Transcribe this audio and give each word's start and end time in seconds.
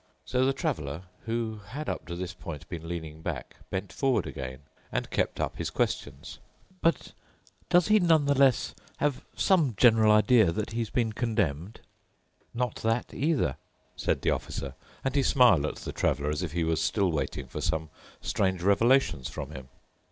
So 0.25 0.47
the 0.47 0.51
Traveler, 0.51 1.03
who 1.27 1.59
had 1.63 1.87
up 1.87 2.07
to 2.07 2.15
this 2.15 2.33
point 2.33 2.67
been 2.67 2.89
leaning 2.89 3.21
back, 3.21 3.57
bent 3.69 3.93
forward 3.93 4.25
again 4.25 4.61
and 4.91 5.11
kept 5.11 5.39
up 5.39 5.57
his 5.57 5.69
questions, 5.69 6.39
"But 6.81 7.13
does 7.69 7.87
he 7.89 7.99
nonetheless 7.99 8.73
have 8.97 9.23
some 9.35 9.75
general 9.77 10.11
idea 10.11 10.51
that 10.51 10.71
he's 10.71 10.89
been 10.89 11.13
condemned?" 11.13 11.81
"Not 12.51 12.77
that 12.77 13.13
either," 13.13 13.57
said 13.95 14.23
the 14.23 14.31
Officer, 14.31 14.73
and 15.03 15.13
he 15.13 15.21
smiled 15.21 15.67
at 15.67 15.75
the 15.75 15.91
traveler, 15.91 16.31
as 16.31 16.41
if 16.41 16.53
he 16.53 16.63
was 16.63 16.81
still 16.81 17.11
waiting 17.11 17.45
for 17.45 17.61
some 17.61 17.91
strange 18.23 18.63
revelations 18.63 19.29
from 19.29 19.51
him. 19.51 19.67